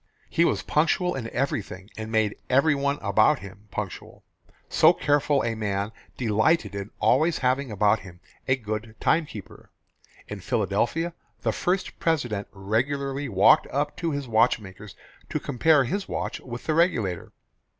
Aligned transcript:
He 0.31 0.45
was 0.45 0.63
punctual 0.63 1.13
in 1.13 1.29
everything 1.29 1.91
and 1.95 2.11
made 2.11 2.35
everyone 2.49 2.97
about 3.03 3.37
him 3.37 3.67
punctual. 3.69 4.23
So 4.67 4.93
careful 4.93 5.43
a 5.43 5.53
man 5.53 5.91
delighted 6.17 6.73
in 6.73 6.89
always 6.99 7.37
having 7.45 7.69
about 7.69 7.99
him 7.99 8.19
a 8.47 8.55
good 8.55 8.95
timekeeper. 8.99 9.69
In 10.27 10.39
Philadelphia, 10.39 11.13
the 11.41 11.51
first 11.51 11.99
President 11.99 12.47
regularly 12.51 13.29
walked 13.29 13.67
up 13.67 13.95
to 13.97 14.09
his 14.09 14.27
watchmaker's 14.27 14.95
to 15.29 15.39
compare 15.39 15.83
his 15.83 16.09
watch 16.09 16.39
with 16.39 16.63
the 16.65 16.73
regulator. 16.73 17.31